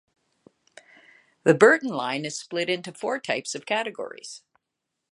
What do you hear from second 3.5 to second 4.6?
of categories.